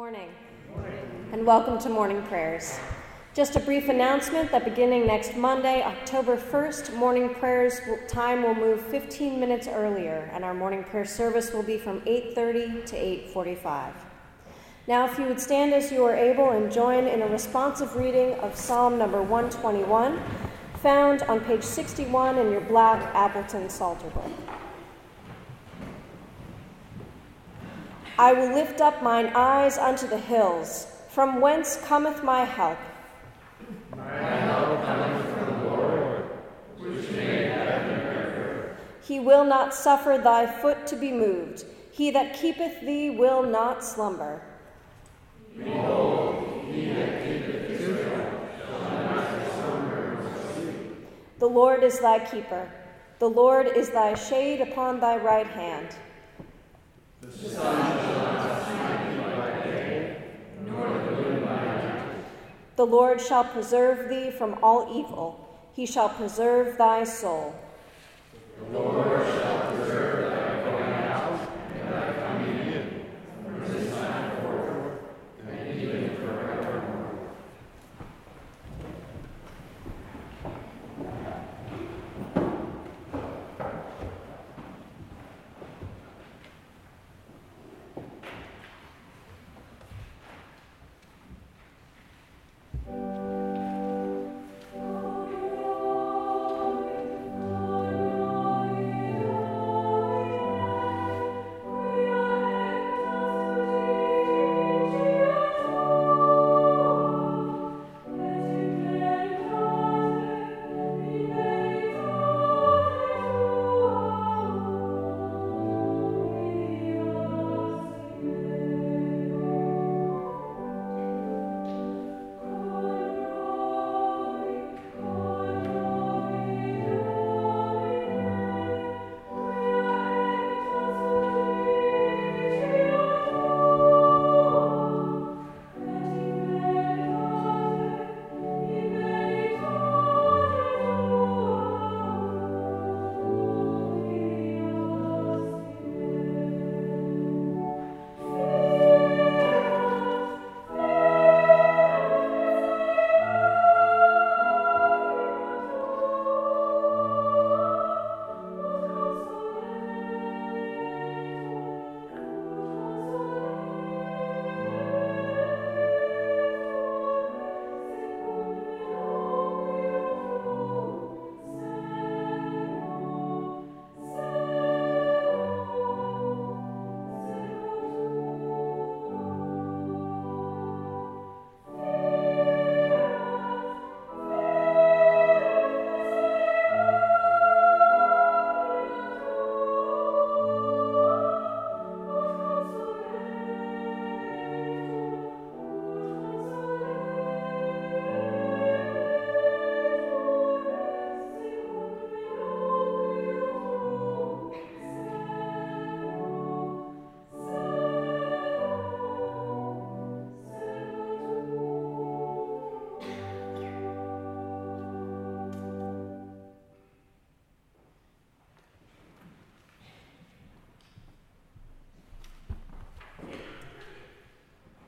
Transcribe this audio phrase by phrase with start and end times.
[0.00, 0.30] morning.
[1.30, 2.80] And welcome to morning prayers.
[3.34, 8.80] Just a brief announcement that beginning next Monday, October 1st, morning prayers time will move
[8.86, 13.92] 15 minutes earlier and our morning prayer service will be from 8:30 to 8:45.
[14.88, 18.32] Now if you would stand as you are able and join in a responsive reading
[18.36, 20.18] of Psalm number 121
[20.82, 24.59] found on page 61 in your black Appleton Psalter book.
[28.20, 32.76] I will lift up mine eyes unto the hills, from whence cometh my help.
[33.96, 36.24] My help cometh from the Lord,
[36.80, 38.78] which made heaven and earth.
[39.08, 41.64] He will not suffer thy foot to be moved.
[41.92, 44.42] He that keepeth thee will not slumber.
[45.56, 51.38] Behold, he that keepeth Israel shall neither slumber nor sleep.
[51.38, 52.70] The Lord is thy keeper.
[53.18, 55.96] The Lord is thy shade upon thy right hand.
[57.22, 57.28] The
[62.78, 65.46] Lord shall preserve thee from all evil.
[65.74, 67.54] He shall preserve thy soul.
[68.58, 69.69] The Lord shall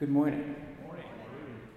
[0.00, 0.56] Good morning.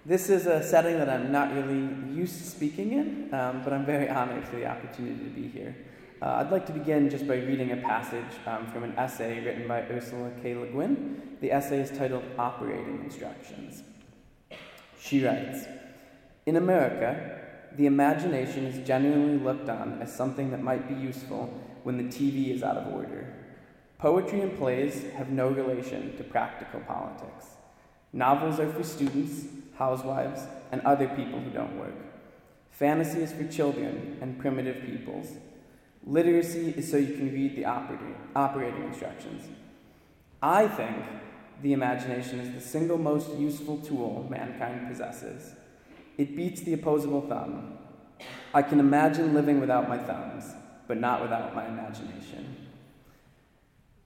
[0.05, 3.85] This is a setting that I'm not really used to speaking in, um, but I'm
[3.85, 5.75] very honored for the opportunity to be here.
[6.21, 9.67] Uh, I'd like to begin just by reading a passage um, from an essay written
[9.67, 10.55] by Ursula K.
[10.55, 11.21] Le Guin.
[11.41, 13.83] The essay is titled Operating Instructions.
[15.01, 15.65] She writes
[16.45, 17.41] In America,
[17.75, 21.47] the imagination is generally looked on as something that might be useful
[21.83, 23.33] when the TV is out of order.
[23.97, 27.47] Poetry and plays have no relation to practical politics.
[28.13, 29.45] Novels are for students,
[29.75, 31.95] housewives, and other people who don't work.
[32.69, 35.27] Fantasy is for children and primitive peoples.
[36.05, 39.47] Literacy is so you can read the operating, instructions.
[40.41, 40.97] I think
[41.61, 45.55] the imagination is the single most useful tool mankind possesses.
[46.17, 47.79] It beats the opposable thumb.
[48.53, 50.53] I can imagine living without my thumbs,
[50.87, 52.57] but not without my imagination.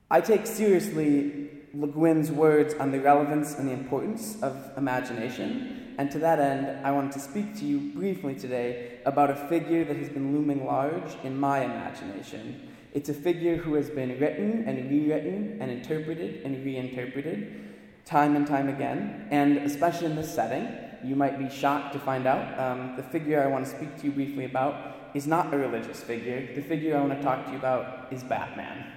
[0.10, 5.94] I take seriously Le Guin's words on the relevance and the importance of imagination.
[6.00, 9.86] And to that end, I wanted to speak to you briefly today about a figure
[9.86, 12.68] that has been looming large in my imagination.
[12.96, 17.76] It's a figure who has been written and rewritten and interpreted and reinterpreted
[18.06, 20.68] time and time again, and especially in this setting,
[21.04, 24.06] you might be shocked to find out um, the figure I want to speak to
[24.06, 26.56] you briefly about is not a religious figure.
[26.56, 28.88] The figure I want to talk to you about is Batman.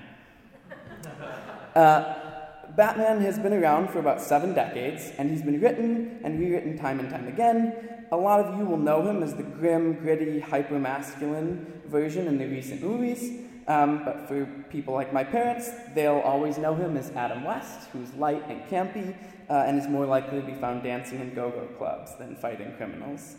[1.70, 2.29] Uh,
[2.76, 7.00] Batman has been around for about seven decades, and he's been written and rewritten time
[7.00, 8.05] and time again.
[8.12, 12.38] A lot of you will know him as the grim, gritty, hyper masculine version in
[12.38, 13.46] the recent movies.
[13.69, 18.12] Um, but for people like my parents, they'll always know him as Adam West, who's
[18.14, 19.14] light and campy
[19.49, 22.75] uh, and is more likely to be found dancing in go go clubs than fighting
[22.76, 23.37] criminals.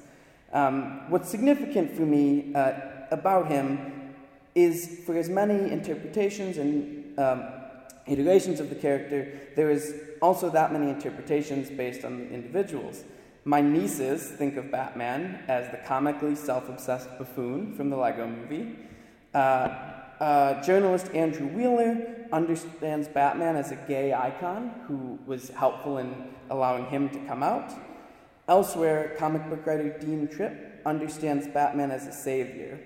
[0.54, 2.74] Um, what's significant for me uh,
[3.12, 4.14] about him
[4.54, 7.44] is for as many interpretations and um,
[8.08, 13.04] iterations of the character, there is also that many interpretations based on the individuals.
[13.44, 18.76] My nieces think of Batman as the comically self obsessed buffoon from the Lego movie.
[19.34, 19.38] Uh,
[20.20, 26.14] uh, journalist Andrew Wheeler understands Batman as a gay icon who was helpful in
[26.52, 27.72] allowing him to come out.
[28.48, 32.80] Elsewhere, comic book writer Dean Trippe understands Batman as a savior.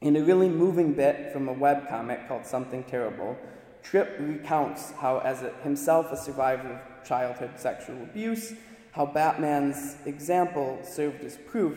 [0.00, 3.36] In a really moving bit from a web comic called Something Terrible,
[3.84, 8.54] Trippe recounts how, as a, himself a survivor of childhood sexual abuse,
[8.92, 11.76] how Batman's example served as proof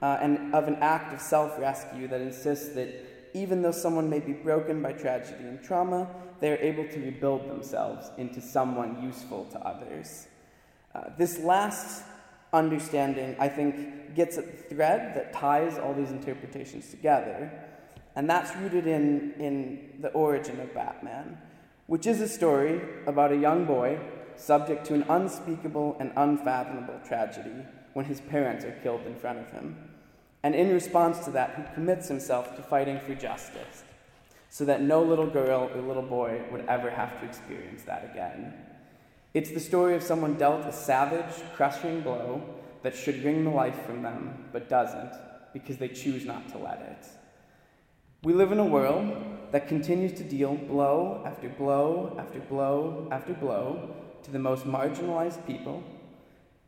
[0.00, 4.18] uh, and of an act of self rescue that insists that even though someone may
[4.18, 6.08] be broken by tragedy and trauma,
[6.40, 10.26] they are able to rebuild themselves into someone useful to others.
[10.94, 12.02] Uh, this last
[12.52, 17.50] understanding, I think, gets at the thread that ties all these interpretations together,
[18.14, 21.38] and that's rooted in, in the origin of Batman,
[21.86, 23.98] which is a story about a young boy
[24.36, 29.50] subject to an unspeakable and unfathomable tragedy when his parents are killed in front of
[29.50, 29.76] him
[30.42, 33.84] and in response to that, he commits himself to fighting for justice
[34.50, 38.52] so that no little girl or little boy would ever have to experience that again.
[39.34, 42.42] It's the story of someone dealt a savage, crushing blow
[42.82, 45.12] that should wring the life from them, but doesn't,
[45.52, 47.06] because they choose not to let it.
[48.24, 49.16] We live in a world
[49.50, 55.44] that continues to deal blow after blow after blow after blow to the most marginalized
[55.46, 55.82] people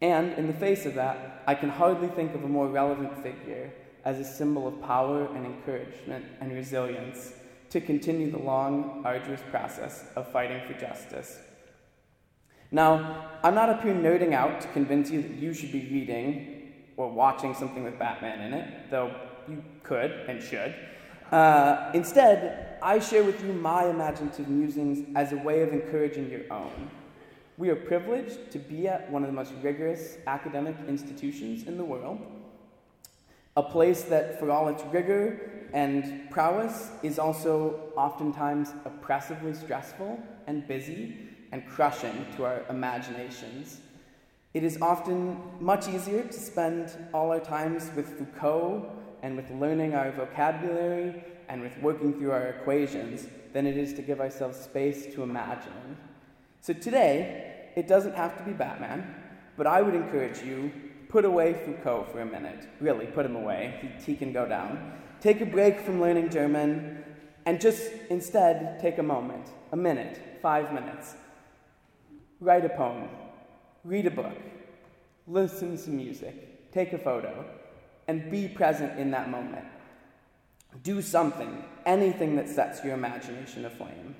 [0.04, 3.72] and in the face of that, I can hardly think of a more relevant figure
[4.04, 7.32] as a symbol of power and encouragement and resilience
[7.70, 11.38] to continue the long, arduous process of fighting for justice.
[12.70, 16.72] Now, I'm not up here nerding out to convince you that you should be reading
[16.98, 19.14] or watching something with Batman in it, though
[19.48, 20.74] you could and should.
[21.32, 26.52] Uh, instead, I share with you my imaginative musings as a way of encouraging your
[26.52, 26.90] own.
[27.56, 31.84] We are privileged to be at one of the most rigorous academic institutions in the
[31.84, 32.20] world,
[33.56, 40.66] a place that, for all its rigor and prowess, is also oftentimes oppressively stressful and
[40.66, 43.80] busy and crushing to our imaginations.
[44.52, 48.90] It is often much easier to spend all our times with Foucault
[49.24, 54.02] and with learning our vocabulary and with working through our equations than it is to
[54.02, 55.96] give ourselves space to imagine.
[56.60, 59.14] So today, it doesn't have to be Batman,
[59.56, 60.70] but I would encourage you
[61.08, 62.68] put away Foucault for a minute.
[62.80, 63.96] Really, put him away.
[64.04, 64.92] He, he can go down.
[65.22, 67.02] Take a break from learning German
[67.46, 71.14] and just instead take a moment, a minute, five minutes.
[72.40, 73.08] Write a poem,
[73.84, 74.36] read a book,
[75.26, 77.46] listen to music, take a photo,
[78.08, 79.64] and be present in that moment.
[80.82, 84.16] Do something, anything that sets your imagination aflame.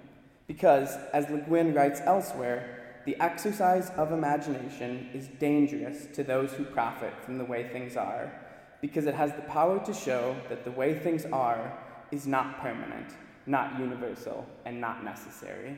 [0.46, 6.64] Because, as Le Guin writes elsewhere, the exercise of imagination is dangerous to those who
[6.64, 8.32] profit from the way things are,
[8.80, 11.76] because it has the power to show that the way things are
[12.10, 13.14] is not permanent,
[13.46, 15.76] not universal, and not necessary.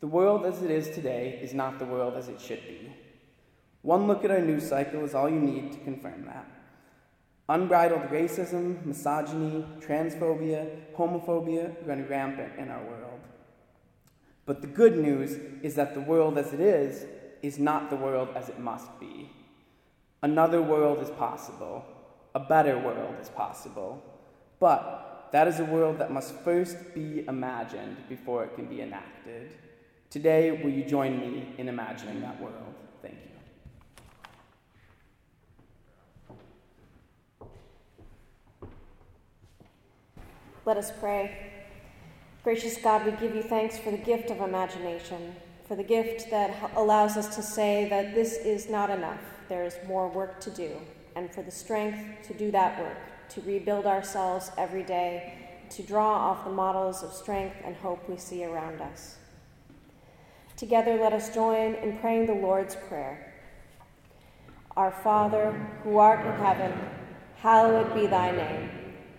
[0.00, 2.92] The world as it is today is not the world as it should be.
[3.82, 6.46] One look at our news cycle is all you need to confirm that.
[7.48, 13.20] Unbridled racism, misogyny, transphobia, homophobia run rampant in our world.
[14.46, 15.32] But the good news
[15.62, 17.04] is that the world as it is
[17.42, 19.30] is not the world as it must be.
[20.22, 21.84] Another world is possible.
[22.34, 24.02] A better world is possible.
[24.58, 29.54] But that is a world that must first be imagined before it can be enacted.
[30.08, 32.74] Today, will you join me in imagining that world?
[33.02, 33.33] Thank you.
[40.66, 41.52] Let us pray.
[42.42, 45.36] Gracious God, we give you thanks for the gift of imagination,
[45.68, 49.76] for the gift that allows us to say that this is not enough, there is
[49.86, 50.70] more work to do,
[51.16, 52.96] and for the strength to do that work,
[53.28, 55.34] to rebuild ourselves every day,
[55.68, 59.16] to draw off the models of strength and hope we see around us.
[60.56, 63.34] Together, let us join in praying the Lord's Prayer.
[64.78, 65.52] Our Father,
[65.82, 66.72] who art in heaven,
[67.36, 68.83] hallowed be thy name.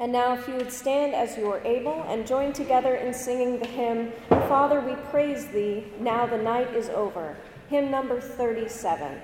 [0.00, 3.58] And now, if you would stand as you are able and join together in singing
[3.58, 7.36] the hymn, Father, we praise thee, now the night is over,
[7.68, 9.20] hymn number 37.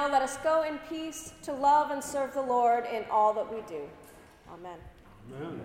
[0.00, 3.60] Let us go in peace to love and serve the Lord in all that we
[3.68, 3.82] do.
[4.52, 4.78] Amen.
[5.36, 5.60] Amen.